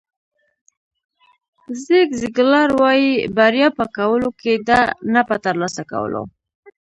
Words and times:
زیګ 1.83 2.09
زیګلار 2.19 2.69
وایي 2.79 3.11
بریا 3.37 3.69
په 3.77 3.85
کولو 3.95 4.29
کې 4.41 4.53
ده 4.67 4.79
نه 5.13 5.21
په 5.27 5.35
ترلاسه 5.45 5.83
کولو. 5.91 6.23